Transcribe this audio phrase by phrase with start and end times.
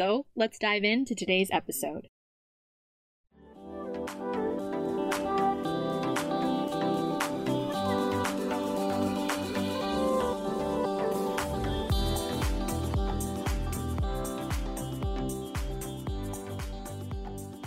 [0.00, 2.08] So let's dive into today's episode.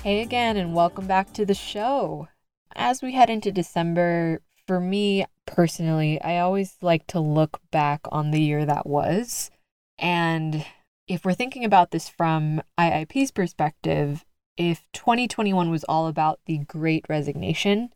[0.02, 2.30] Hey again, and welcome back to the show.
[2.75, 8.31] As we head into December, for me personally, I always like to look back on
[8.31, 9.52] the year that was.
[10.00, 10.66] And
[11.08, 14.23] if we're thinking about this from IIP's perspective,
[14.58, 17.90] if 2021 was all about the great resignation,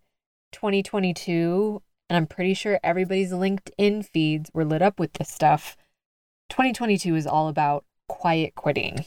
[0.52, 5.78] 2022, and I'm pretty sure everybody's LinkedIn feeds were lit up with this stuff,
[6.50, 9.06] 2022 is all about quiet quitting.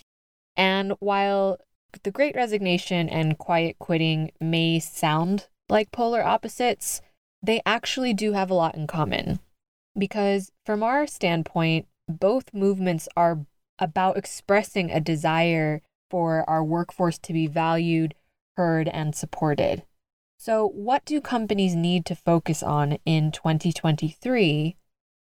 [0.57, 1.59] And while
[2.03, 7.01] the great resignation and quiet quitting may sound like polar opposites,
[7.43, 9.41] they actually do have a lot in common.
[9.99, 13.47] Because from our standpoint, both movements are
[13.81, 18.15] about expressing a desire for our workforce to be valued,
[18.57, 19.85] heard, and supported.
[20.39, 24.77] So, what do companies need to focus on in 2023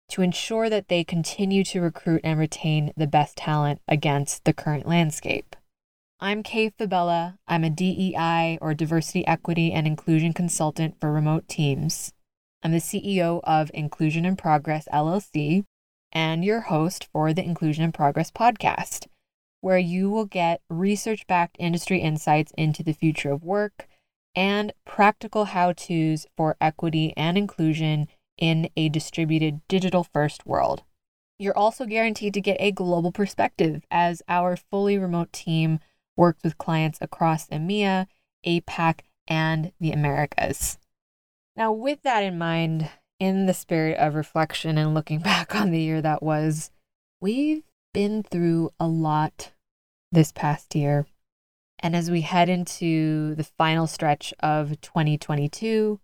[0.08, 4.86] to ensure that they continue to recruit and retain the best talent against the current
[4.86, 5.56] landscape?
[6.20, 7.38] I'm Kay Fabella.
[7.46, 12.12] I'm a DEI or Diversity, Equity, and Inclusion consultant for remote teams.
[12.62, 15.64] I'm the CEO of Inclusion in Progress LLC
[16.14, 19.06] and your host for the Inclusion in Progress podcast,
[19.60, 23.88] where you will get research backed industry insights into the future of work
[24.34, 28.06] and practical how to's for equity and inclusion
[28.38, 30.82] in a distributed digital first world.
[31.38, 35.80] You're also guaranteed to get a global perspective as our fully remote team
[36.16, 38.06] works with clients across EMEA,
[38.46, 40.78] APAC, and the Americas.
[41.56, 45.80] Now, with that in mind, in the spirit of reflection and looking back on the
[45.80, 46.70] year that was,
[47.20, 49.52] we've been through a lot
[50.12, 51.06] this past year.
[51.80, 56.00] And as we head into the final stretch of 2022,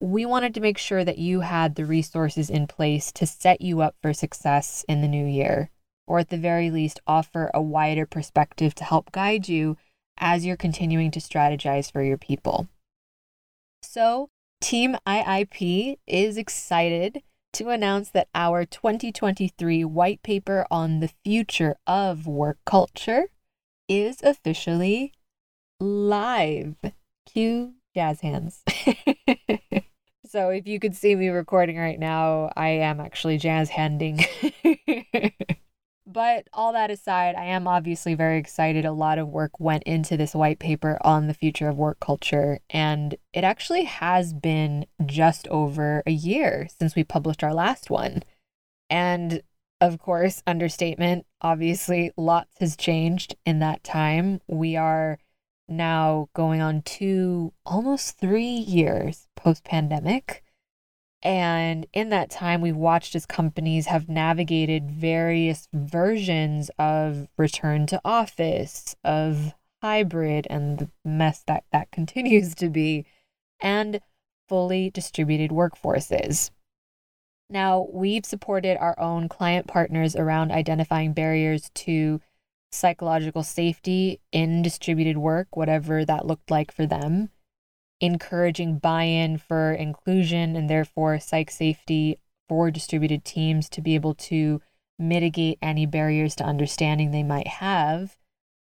[0.00, 3.80] we wanted to make sure that you had the resources in place to set you
[3.80, 5.70] up for success in the new year
[6.10, 9.76] or at the very least, offer a wider perspective to help guide you
[10.18, 12.68] as you're continuing to strategize for your people.
[13.80, 14.28] So,
[14.60, 17.22] Team IIP is excited
[17.54, 23.30] to announce that our 2023 white paper on the future of work culture
[23.88, 25.14] is officially
[25.80, 26.76] live.
[27.26, 28.62] Cue jazz hands.
[30.26, 34.24] so, if you could see me recording right now, I am actually jazz handing.
[36.12, 38.84] But all that aside, I am obviously very excited.
[38.84, 42.58] A lot of work went into this white paper on the future of work culture.
[42.68, 48.24] And it actually has been just over a year since we published our last one.
[48.88, 49.42] And
[49.80, 54.40] of course, understatement, obviously, lots has changed in that time.
[54.48, 55.18] We are
[55.68, 60.42] now going on two, almost three years post pandemic.
[61.22, 68.00] And in that time, we've watched as companies have navigated various versions of return to
[68.04, 73.04] office, of hybrid, and the mess that that continues to be,
[73.60, 74.00] and
[74.48, 76.50] fully distributed workforces.
[77.50, 82.20] Now, we've supported our own client partners around identifying barriers to
[82.72, 87.30] psychological safety in distributed work, whatever that looked like for them
[88.00, 92.18] encouraging buy in for inclusion and therefore psych safety
[92.48, 94.60] for distributed teams to be able to
[94.98, 98.16] mitigate any barriers to understanding they might have,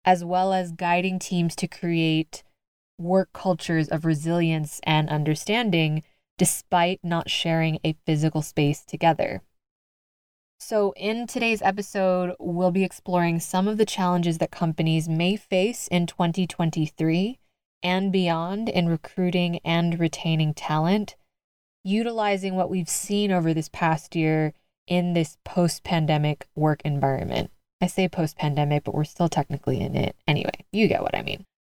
[0.05, 2.43] as well as guiding teams to create
[2.99, 6.03] work cultures of resilience and understanding
[6.37, 9.41] despite not sharing a physical space together.
[10.59, 15.87] So, in today's episode, we'll be exploring some of the challenges that companies may face
[15.89, 17.37] in 2023
[17.83, 21.15] and beyond in recruiting and retaining talent,
[21.83, 24.53] utilizing what we've seen over this past year
[24.87, 27.51] in this post pandemic work environment.
[27.81, 30.15] I say post pandemic, but we're still technically in it.
[30.25, 31.45] Anyway, you get what I mean.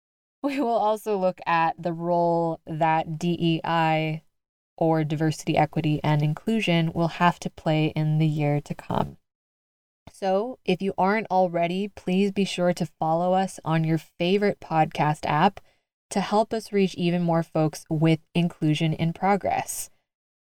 [0.42, 4.22] We will also look at the role that DEI
[4.78, 9.18] or diversity, equity, and inclusion will have to play in the year to come.
[10.10, 15.26] So, if you aren't already, please be sure to follow us on your favorite podcast
[15.26, 15.60] app
[16.10, 19.90] to help us reach even more folks with inclusion in progress.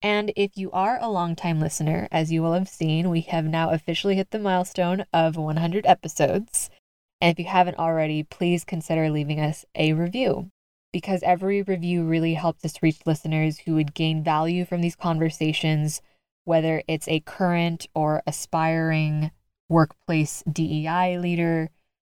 [0.02, 3.70] And if you are a longtime listener, as you will have seen, we have now
[3.70, 6.70] officially hit the milestone of 100 episodes.
[7.22, 10.50] And if you haven't already, please consider leaving us a review
[10.92, 16.02] because every review really helps us reach listeners who would gain value from these conversations,
[16.46, 19.32] whether it's a current or aspiring
[19.70, 21.70] workplace DEI leader,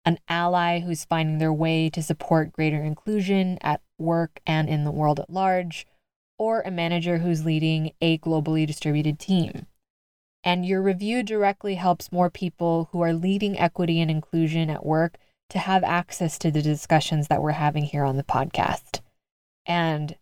[0.08, 4.92] an ally who's finding their way to support greater inclusion at work and in the
[4.92, 5.86] world at large
[6.38, 9.66] or a manager who's leading a globally distributed team.
[10.46, 15.18] And your review directly helps more people who are leading equity and inclusion at work
[15.50, 19.02] to have access to the discussions that we're having here on the podcast.
[19.66, 20.16] And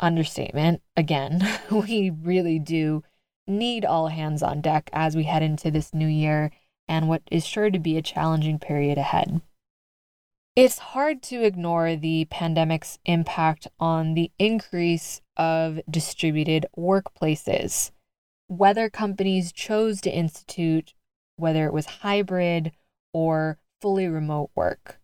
[0.00, 3.04] understatement, again, we really do
[3.46, 6.50] need all hands on deck as we head into this new year
[6.88, 9.40] and what is sure to be a challenging period ahead.
[10.56, 17.92] It's hard to ignore the pandemic's impact on the increase of distributed workplaces.
[18.48, 20.94] Whether companies chose to institute,
[21.36, 22.72] whether it was hybrid
[23.12, 24.98] or fully remote work.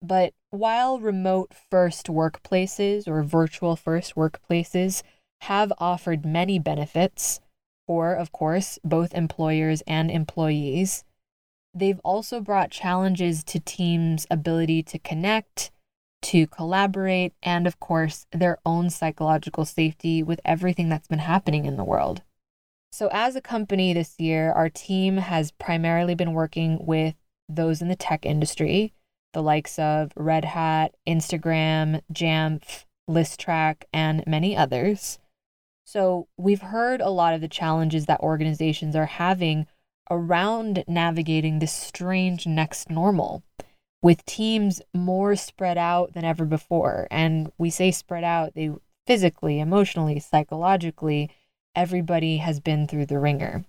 [0.00, 5.02] But while remote first workplaces or virtual first workplaces
[5.42, 7.40] have offered many benefits
[7.86, 11.04] for, of course, both employers and employees,
[11.74, 15.70] they've also brought challenges to teams' ability to connect,
[16.22, 21.76] to collaborate, and of course, their own psychological safety with everything that's been happening in
[21.76, 22.22] the world.
[22.90, 27.14] So, as a company this year, our team has primarily been working with
[27.48, 28.94] those in the tech industry,
[29.32, 35.18] the likes of Red Hat, Instagram, Jamf, Listrak, and many others.
[35.86, 39.66] So, we've heard a lot of the challenges that organizations are having
[40.10, 43.42] around navigating this strange next normal
[44.02, 47.06] with teams more spread out than ever before.
[47.10, 48.70] And we say spread out, they
[49.06, 51.30] physically, emotionally, psychologically,
[51.74, 53.64] everybody has been through the ringer.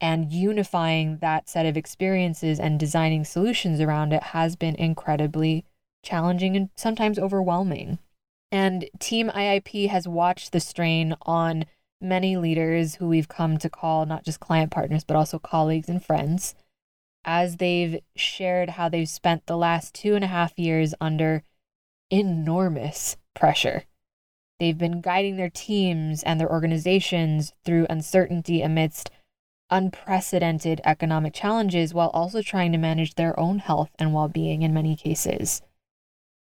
[0.00, 5.64] And unifying that set of experiences and designing solutions around it has been incredibly
[6.02, 7.98] challenging and sometimes overwhelming.
[8.54, 11.64] And Team IIP has watched the strain on
[12.00, 16.00] many leaders who we've come to call not just client partners, but also colleagues and
[16.00, 16.54] friends,
[17.24, 21.42] as they've shared how they've spent the last two and a half years under
[22.12, 23.86] enormous pressure.
[24.60, 29.10] They've been guiding their teams and their organizations through uncertainty amidst
[29.68, 34.72] unprecedented economic challenges while also trying to manage their own health and well being in
[34.72, 35.60] many cases.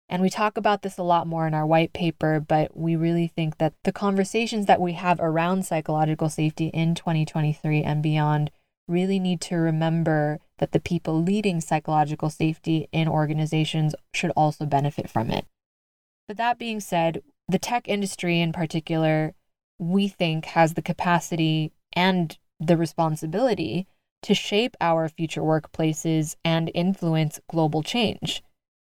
[0.10, 3.28] And we talk about this a lot more in our white paper, but we really
[3.28, 8.52] think that the conversations that we have around psychological safety in 2023 and beyond
[8.88, 15.10] really need to remember that the people leading psychological safety in organizations should also benefit
[15.10, 15.46] from it.
[16.28, 19.34] But that being said, the tech industry in particular,
[19.78, 23.88] we think has the capacity and the responsibility
[24.24, 28.42] to shape our future workplaces and influence global change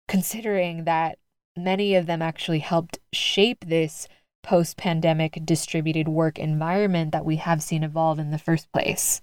[0.09, 1.19] considering that
[1.57, 4.09] many of them actually helped shape this
[4.43, 9.21] post pandemic distributed work environment that we have seen evolve in the first place.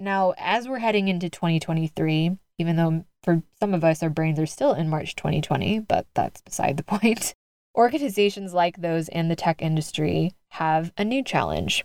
[0.00, 4.46] Now, as we're heading into 2023, even though for some of us our brains are
[4.46, 7.34] still in March 2020, but that's beside the point,
[7.76, 11.84] organizations like those in the tech industry have a new challenge.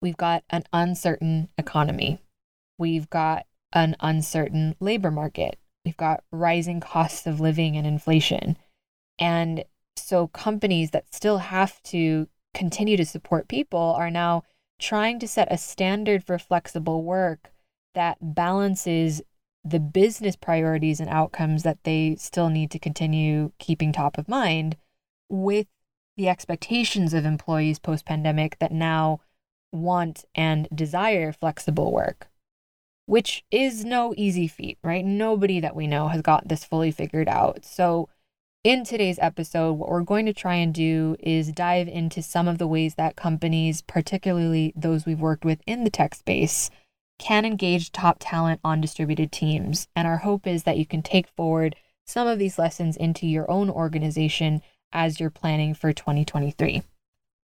[0.00, 2.20] We've got an uncertain economy.
[2.78, 5.58] We've got an uncertain labor market.
[5.88, 8.58] We've got rising costs of living and inflation.
[9.18, 9.64] And
[9.96, 14.42] so companies that still have to continue to support people are now
[14.78, 17.52] trying to set a standard for flexible work
[17.94, 19.22] that balances
[19.64, 24.76] the business priorities and outcomes that they still need to continue keeping top of mind
[25.30, 25.68] with
[26.18, 29.20] the expectations of employees post pandemic that now
[29.72, 32.28] want and desire flexible work
[33.08, 35.02] which is no easy feat, right?
[35.02, 37.64] Nobody that we know has got this fully figured out.
[37.64, 38.10] So,
[38.64, 42.58] in today's episode, what we're going to try and do is dive into some of
[42.58, 46.68] the ways that companies, particularly those we've worked with in the tech space,
[47.18, 49.88] can engage top talent on distributed teams.
[49.96, 53.50] And our hope is that you can take forward some of these lessons into your
[53.50, 54.60] own organization
[54.92, 56.82] as you're planning for 2023.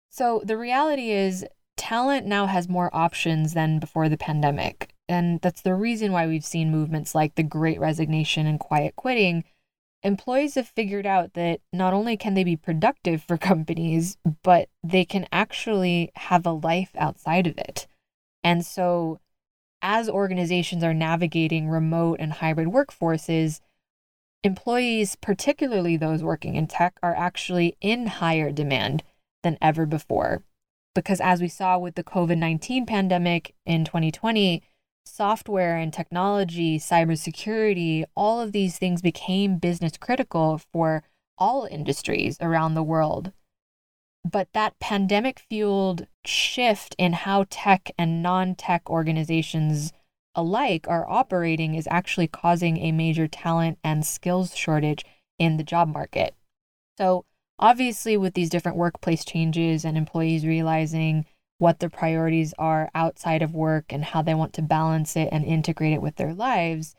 [0.09, 1.45] So, the reality is,
[1.77, 4.95] talent now has more options than before the pandemic.
[5.09, 9.45] And that's the reason why we've seen movements like the great resignation and quiet quitting.
[10.03, 15.05] Employees have figured out that not only can they be productive for companies, but they
[15.05, 17.87] can actually have a life outside of it.
[18.45, 19.19] And so,
[19.81, 23.61] as organizations are navigating remote and hybrid workforces,
[24.43, 29.03] employees, particularly those working in tech, are actually in higher demand
[29.43, 30.43] than ever before.
[30.95, 34.63] Because as we saw with the COVID 19 pandemic in 2020,
[35.09, 41.03] software and technology, cybersecurity, all of these things became business critical for
[41.37, 43.33] all industries around the world.
[44.25, 49.93] But that pandemic fueled shift in how tech and non tech organizations
[50.35, 55.05] alike are operating is actually causing a major talent and skills shortage
[55.39, 56.35] in the job market.
[56.99, 57.25] So,
[57.59, 61.25] obviously, with these different workplace changes and employees realizing
[61.59, 65.45] what their priorities are outside of work and how they want to balance it and
[65.45, 66.95] integrate it with their lives,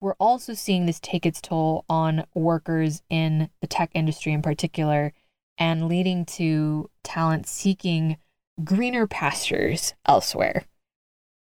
[0.00, 5.12] we're also seeing this take its toll on workers in the tech industry in particular
[5.56, 8.16] and leading to talent seeking
[8.64, 10.64] greener pastures elsewhere.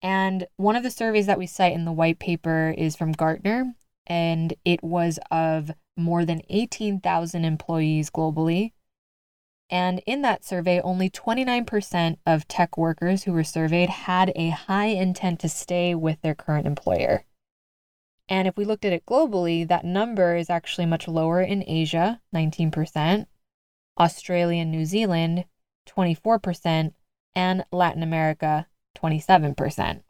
[0.02, 3.74] And one of the surveys that we cite in the white paper is from Gartner,
[4.06, 8.72] and it was of more than 18,000 employees globally.
[9.70, 14.86] And in that survey, only 29% of tech workers who were surveyed had a high
[14.86, 17.24] intent to stay with their current employer.
[18.28, 22.20] And if we looked at it globally, that number is actually much lower in Asia,
[22.34, 23.26] 19%,
[23.98, 25.44] Australia and New Zealand,
[25.86, 26.92] 24%,
[27.34, 28.66] and Latin America,
[28.96, 30.02] 27%.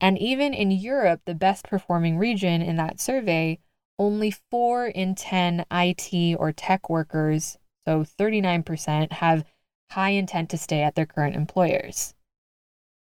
[0.00, 3.58] And even in Europe, the best performing region in that survey,
[3.98, 7.58] only 4 in 10 IT or tech workers,
[7.88, 9.46] so 39%, have
[9.92, 12.12] high intent to stay at their current employers.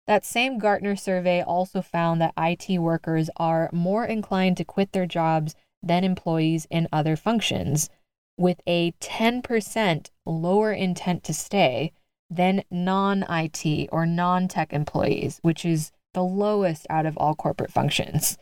[0.07, 5.07] That same Gartner survey also found that IT workers are more inclined to quit their
[5.07, 7.91] jobs than employees in other functions,
[8.39, 11.93] with a 10% lower intent to stay
[12.31, 17.73] than non IT or non tech employees, which is the lowest out of all corporate
[17.73, 18.39] functions.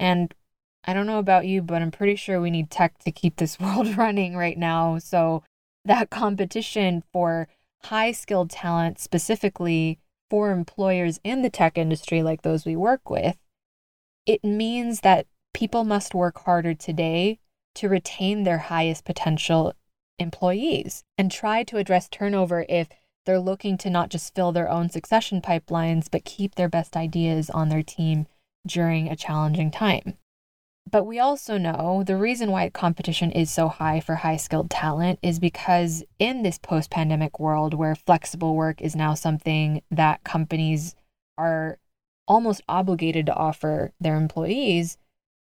[0.00, 0.34] And
[0.84, 3.60] I don't know about you, but I'm pretty sure we need tech to keep this
[3.60, 4.98] world running right now.
[4.98, 5.44] So
[5.84, 7.48] that competition for
[7.84, 13.36] high skilled talent, specifically for employers in the tech industry like those we work with,
[14.26, 17.38] it means that people must work harder today
[17.74, 19.72] to retain their highest potential
[20.18, 22.88] employees and try to address turnover if
[23.26, 27.50] they're looking to not just fill their own succession pipelines, but keep their best ideas
[27.50, 28.26] on their team
[28.66, 30.16] during a challenging time.
[30.90, 35.20] But we also know the reason why competition is so high for high skilled talent
[35.22, 40.96] is because in this post pandemic world where flexible work is now something that companies
[41.38, 41.78] are
[42.26, 44.98] almost obligated to offer their employees,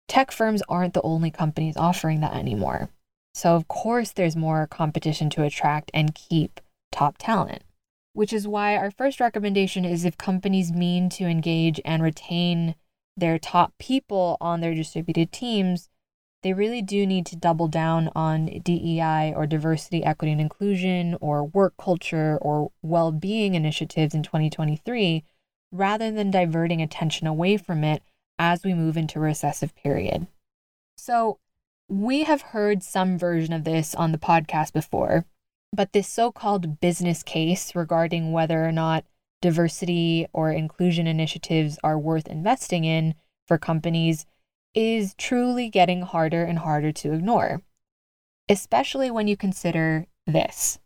[0.06, 2.90] tech firms aren't the only companies offering that anymore.
[3.34, 6.60] So, of course, there's more competition to attract and keep
[6.92, 7.62] top talent,
[8.12, 12.74] which is why our first recommendation is if companies mean to engage and retain
[13.16, 15.88] their top people on their distributed teams,
[16.42, 21.44] they really do need to double down on DEI or diversity, equity, and inclusion or
[21.44, 25.24] work culture or well being initiatives in 2023
[25.70, 28.02] rather than diverting attention away from it
[28.38, 30.26] as we move into a recessive period.
[30.96, 31.38] So,
[31.88, 35.26] we have heard some version of this on the podcast before,
[35.72, 39.04] but this so called business case regarding whether or not
[39.42, 43.14] diversity or inclusion initiatives are worth investing in
[43.46, 44.24] for companies
[44.74, 47.60] is truly getting harder and harder to ignore,
[48.48, 50.78] especially when you consider this.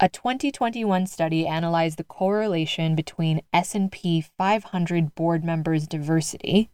[0.00, 6.70] A 2021 study analyzed the correlation between S&P 500 board members' diversity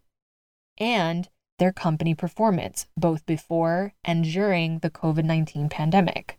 [0.78, 1.28] and
[1.58, 6.38] their company performance both before and during the COVID-19 pandemic.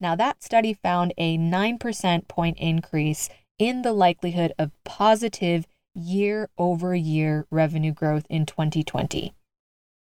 [0.00, 6.94] Now, that study found a 9% point increase in the likelihood of positive year over
[6.94, 9.34] year revenue growth in 2020,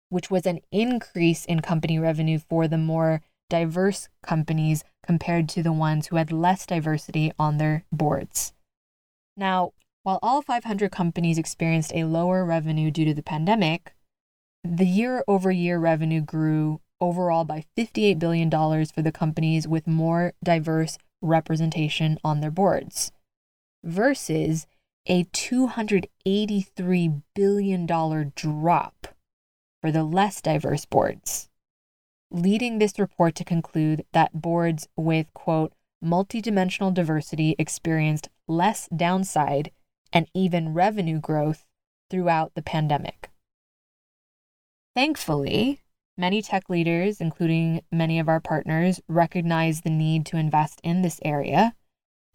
[0.10, 5.74] which was an increase in company revenue for the more diverse companies compared to the
[5.74, 8.54] ones who had less diversity on their boards.
[9.38, 13.94] Now, while all 500 companies experienced a lower revenue due to the pandemic,
[14.64, 20.34] the year over year revenue grew overall by $58 billion for the companies with more
[20.44, 23.12] diverse representation on their boards,
[23.84, 24.68] versus
[25.06, 27.86] a $283 billion
[28.36, 29.08] drop
[29.82, 31.50] for the less diverse boards,
[32.32, 35.74] leading this report to conclude that boards with, quote,
[36.04, 39.72] multidimensional diversity experienced less downside
[40.12, 41.66] and even revenue growth
[42.10, 43.30] throughout the pandemic.
[44.96, 45.82] Thankfully,
[46.18, 51.20] many tech leaders, including many of our partners, recognize the need to invest in this
[51.26, 51.74] area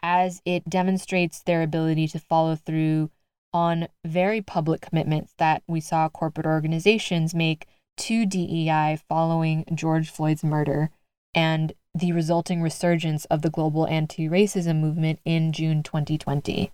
[0.03, 3.11] as it demonstrates their ability to follow through
[3.53, 10.45] on very public commitments that we saw corporate organizations make to DEI following George Floyd's
[10.45, 10.91] murder
[11.35, 16.71] and the resulting resurgence of the global anti racism movement in June 2020.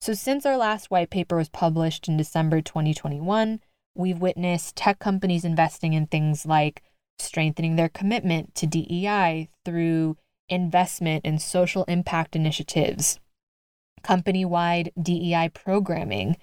[0.00, 3.60] So, since our last white paper was published in December 2021,
[3.96, 6.82] we've witnessed tech companies investing in things like
[7.18, 10.16] strengthening their commitment to DEI through
[10.48, 13.18] investment in social impact initiatives,
[14.02, 16.36] company wide DEI programming,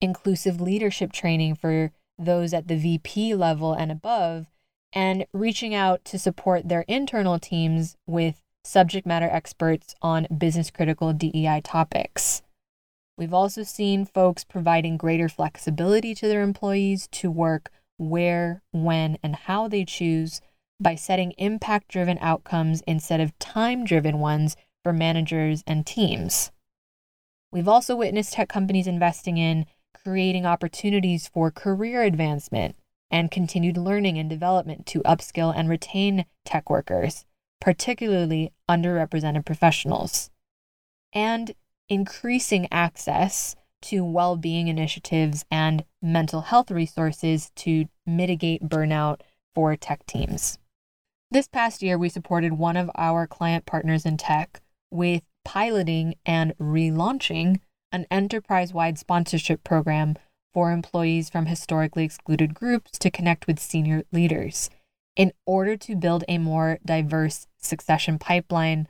[0.00, 4.46] inclusive leadership training for those at the VP level and above,
[4.92, 11.12] and reaching out to support their internal teams with subject matter experts on business critical
[11.12, 12.42] DEI topics.
[13.16, 19.36] We've also seen folks providing greater flexibility to their employees to work where, when, and
[19.36, 20.40] how they choose
[20.80, 26.50] by setting impact driven outcomes instead of time driven ones for managers and teams.
[27.52, 32.76] We've also witnessed tech companies investing in creating opportunities for career advancement
[33.10, 37.26] and continued learning and development to upskill and retain tech workers,
[37.60, 40.30] particularly underrepresented professionals,
[41.12, 41.54] and
[41.88, 49.20] increasing access to well being initiatives and mental health resources to mitigate burnout
[49.54, 50.58] for tech teams.
[51.32, 54.60] This past year, we supported one of our client partners in tech
[54.90, 57.60] with piloting and relaunching
[57.92, 60.16] an enterprise wide sponsorship program
[60.52, 64.70] for employees from historically excluded groups to connect with senior leaders
[65.14, 68.88] in order to build a more diverse succession pipeline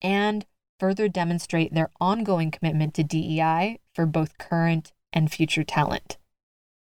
[0.00, 0.46] and
[0.80, 6.16] further demonstrate their ongoing commitment to DEI for both current and future talent.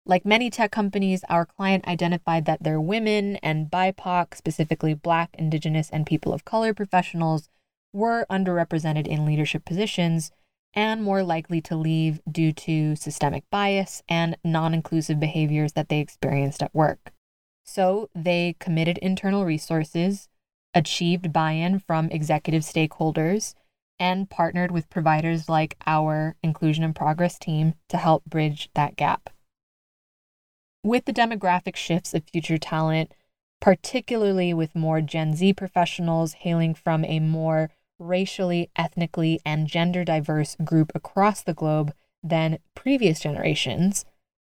[0.07, 5.89] Like many tech companies, our client identified that their women and BIPOC, specifically Black, Indigenous,
[5.89, 7.49] and people of color professionals,
[7.91, 10.31] were underrepresented in leadership positions
[10.75, 15.99] and more likely to leave due to systemic bias and non inclusive behaviors that they
[15.99, 17.11] experienced at work.
[17.63, 20.27] So they committed internal resources,
[20.75, 23.55] achieved buy in from executive stakeholders,
[23.97, 29.31] and partnered with providers like our Inclusion in Progress team to help bridge that gap.
[30.85, 33.11] With the demographic shifts of future talent,
[33.59, 40.55] particularly with more Gen Z professionals hailing from a more racially, ethnically, and gender diverse
[40.63, 44.05] group across the globe than previous generations,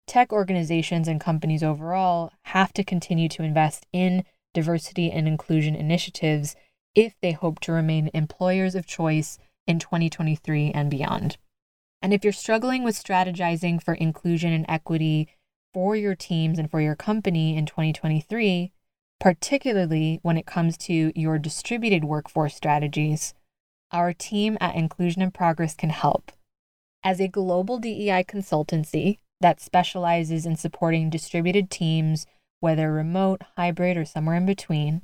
[0.05, 6.55] tech organizations and companies overall have to continue to invest in diversity and inclusion initiatives
[6.93, 11.37] if they hope to remain employers of choice in 2023 and beyond.
[12.03, 15.27] And if you're struggling with strategizing for inclusion and equity
[15.73, 18.71] for your teams and for your company in 2023,
[19.19, 23.33] particularly when it comes to your distributed workforce strategies,
[23.91, 26.31] our team at Inclusion in Progress can help.
[27.03, 32.25] As a global DEI consultancy that specializes in supporting distributed teams,
[32.59, 35.01] whether remote, hybrid, or somewhere in between,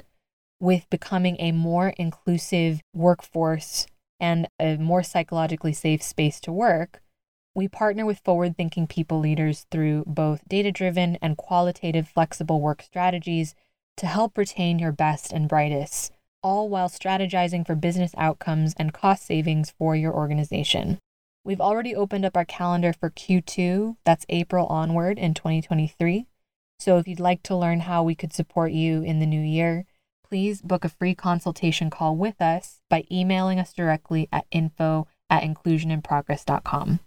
[0.60, 3.88] with becoming a more inclusive workforce
[4.20, 7.02] and a more psychologically safe space to work,
[7.56, 12.82] we partner with forward thinking people leaders through both data driven and qualitative flexible work
[12.84, 13.56] strategies
[13.96, 16.12] to help retain your best and brightest,
[16.44, 21.00] all while strategizing for business outcomes and cost savings for your organization.
[21.46, 26.26] We've already opened up our calendar for Q2, that's April onward in 2023.
[26.78, 29.86] So if you'd like to learn how we could support you in the new year,
[30.28, 35.44] please book a free consultation call with us by emailing us directly at info at
[35.44, 37.00] inclusioninprogress.com.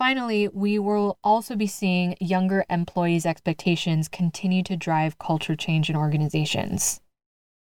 [0.00, 5.94] Finally, we will also be seeing younger employees' expectations continue to drive culture change in
[5.94, 7.02] organizations.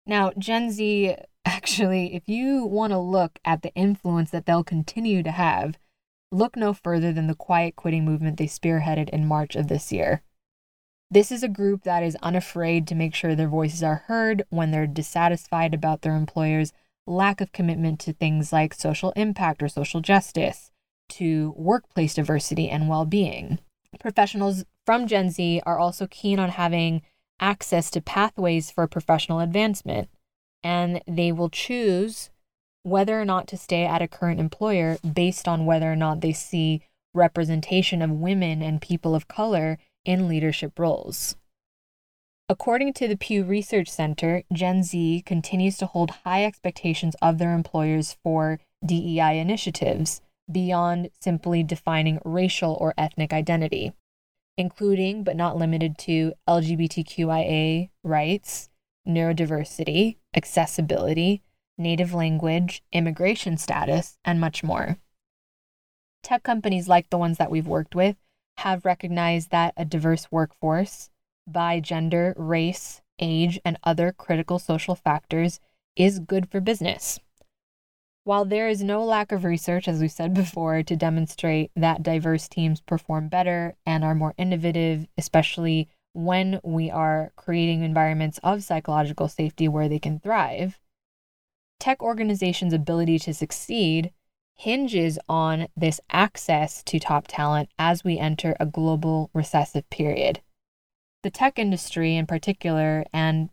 [0.07, 5.23] Now, Gen Z, actually, if you want to look at the influence that they'll continue
[5.23, 5.79] to have,
[6.33, 10.23] look no further than the quiet quitting movement they spearheaded in March of this year.
[11.09, 14.73] This is a group that is unafraid to make sure their voices are heard when
[14.73, 16.73] they're dissatisfied about their employer's
[17.07, 20.73] lack of commitment to things like social impact or social justice
[21.09, 23.59] to workplace diversity and well being.
[24.01, 27.03] Professionals from Gen Z are also keen on having
[27.41, 30.09] access to pathways for professional advancement,
[30.63, 32.31] and they will choose
[32.83, 36.33] whether or not to stay at a current employer based on whether or not they
[36.33, 36.83] see
[37.15, 41.35] representation of women and people of color in leadership roles.
[42.49, 47.53] According to the Pew Research Center, Gen Z continues to hold high expectations of their
[47.55, 53.93] employers for DEI initiatives beyond simply defining racial or ethnic identity,
[54.57, 58.69] including but not limited to LGBTQIA rights,
[59.07, 61.43] neurodiversity, accessibility,
[61.79, 64.99] native language, immigration status, and much more.
[66.23, 68.17] Tech companies like the ones that we've worked with
[68.59, 71.11] have recognized that a diverse workforce
[71.47, 75.61] by gender, race, age, and other critical social factors
[75.95, 77.21] is good for business.
[78.27, 82.49] While there is no lack of research, as we said before, to demonstrate that diverse
[82.49, 89.29] teams perform better and are more innovative, especially when we are creating environments of psychological
[89.29, 90.81] safety where they can thrive,
[91.79, 94.11] tech organizations' ability to succeed
[94.57, 100.41] hinges on this access to top talent as we enter a global recessive period.
[101.23, 103.51] The tech industry, in particular, and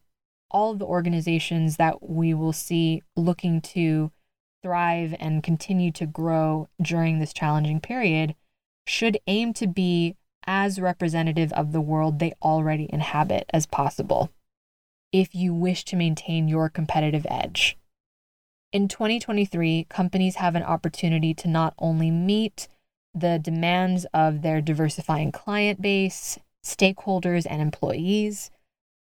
[0.50, 4.12] all of the organizations that we will see looking to
[4.64, 8.34] thrive and continue to grow during this challenging period
[8.88, 10.16] should aim to be
[10.48, 14.32] as representative of the world they already inhabit as possible
[15.12, 17.78] if you wish to maintain your competitive edge.
[18.72, 22.68] In 2023, companies have an opportunity to not only meet
[23.14, 28.50] the demands of their diversifying client base, stakeholders, and employees,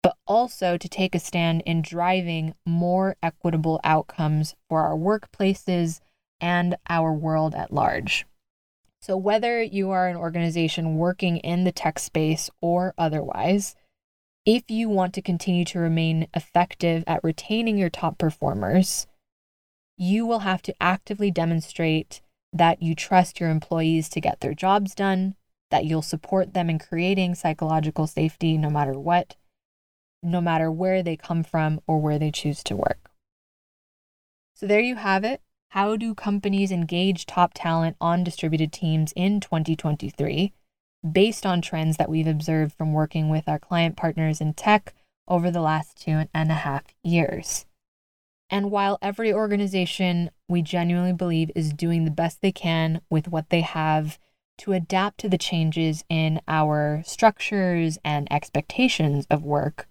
[0.04, 6.00] but also to take a stand in driving more equitable outcomes for our workplaces
[6.42, 8.26] and our world at large.
[9.00, 13.76] So, whether you are an organization working in the tech space or otherwise,
[14.44, 19.06] if you want to continue to remain effective at retaining your top performers,
[19.96, 22.20] you will have to actively demonstrate
[22.52, 25.34] that you trust your employees to get their jobs done,
[25.70, 29.36] that you'll support them in creating psychological safety no matter what,
[30.24, 33.10] no matter where they come from or where they choose to work.
[34.54, 35.40] So, there you have it.
[35.70, 40.52] How do companies engage top talent on distributed teams in 2023
[41.10, 44.94] based on trends that we've observed from working with our client partners in tech
[45.26, 47.66] over the last two and a half years?
[48.50, 53.50] And while every organization we genuinely believe is doing the best they can with what
[53.50, 54.18] they have
[54.58, 59.88] to adapt to the changes in our structures and expectations of work,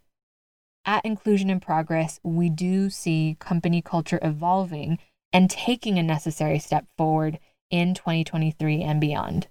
[0.86, 5.00] at Inclusion in Progress, we do see company culture evolving
[5.32, 9.48] and taking a necessary step forward in 2023 and beyond.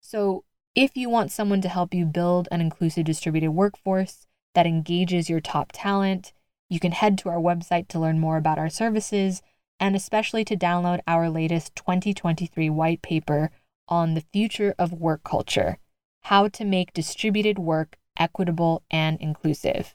[0.00, 5.30] So, if you want someone to help you build an inclusive distributed workforce that engages
[5.30, 6.32] your top talent,
[6.68, 9.42] you can head to our website to learn more about our services
[9.80, 13.50] and especially to download our latest 2023 white paper
[13.88, 15.78] on the future of work culture
[16.26, 19.94] how to make distributed work equitable and inclusive.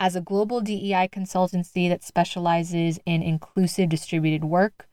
[0.00, 4.88] As a global DEI consultancy that specializes in inclusive distributed work,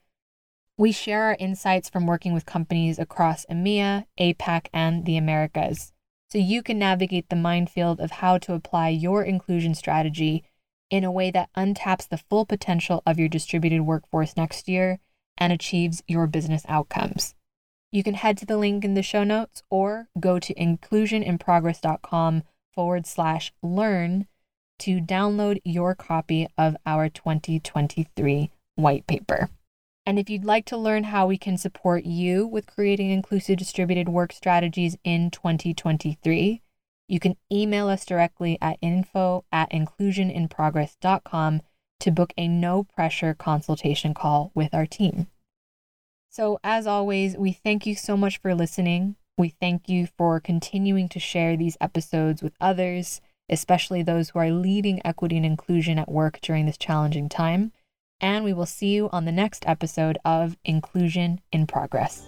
[0.76, 5.92] we share our insights from working with companies across EMEA, APAC, and the Americas,
[6.28, 10.44] so you can navigate the minefield of how to apply your inclusion strategy
[10.90, 14.98] in a way that untaps the full potential of your distributed workforce next year
[15.38, 17.36] and achieves your business outcomes.
[17.92, 22.42] You can head to the link in the show notes or go to inclusioninprogress.com
[22.74, 24.26] forward slash learn
[24.80, 29.50] to download your copy of our 2023 white paper.
[30.04, 34.08] And if you'd like to learn how we can support you with creating inclusive distributed
[34.08, 36.62] work strategies in 2023,
[37.08, 41.62] you can email us directly at info at inclusioninprogress.com
[41.98, 45.26] to book a no pressure consultation call with our team.
[46.30, 49.16] So, as always, we thank you so much for listening.
[49.38, 54.50] We thank you for continuing to share these episodes with others especially those who are
[54.50, 57.72] leading equity and inclusion at work during this challenging time.
[58.20, 62.26] And we will see you on the next episode of Inclusion in Progress.